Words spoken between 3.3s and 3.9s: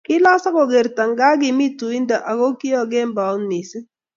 missing